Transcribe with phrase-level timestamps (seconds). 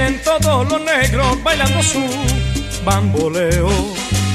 [0.00, 2.02] vienen todos los negros bailando su
[2.84, 3.68] bamboleo.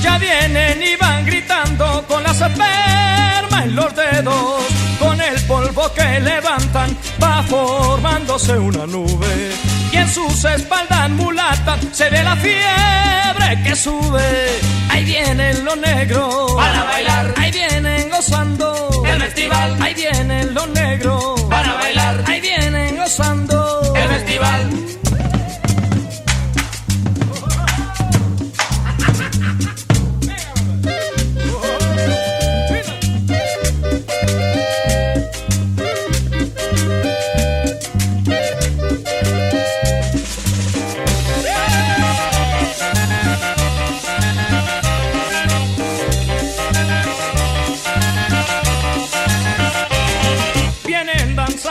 [0.02, 4.64] Ya vienen y van gritando con las espermas en los dedos.
[5.00, 9.52] Con el polvo que levantan va formándose una nube.
[9.92, 14.60] Y en sus espaldas mulatas se ve la fiebre que sube.
[14.90, 17.34] Ahí vienen los negros para bailar.
[17.38, 18.75] Ahí vienen gozando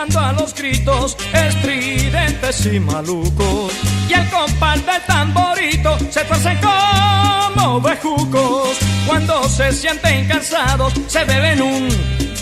[0.04, 3.72] A los gritos estridentes y malucos.
[4.06, 8.76] Y al compás del tamborito se tuercen como bejucos.
[9.06, 11.88] Cuando se sienten cansados, se beben un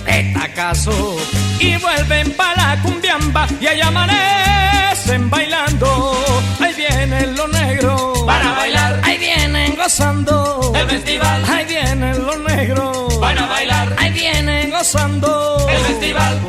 [0.04, 1.16] petacazo.
[1.60, 6.44] Y vuelven para la cumbiamba y ahí amanecen bailando.
[6.60, 9.00] Ahí vienen los negros para bailar.
[9.04, 11.44] Ahí vienen gozando el festival.
[11.48, 13.96] Ahí vienen los negros para bailar.
[13.98, 16.40] Ahí vienen gozando el festival.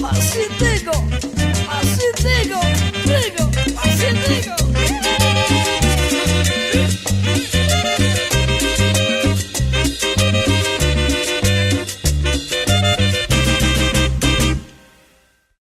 [0.00, 0.92] Pan Świętego.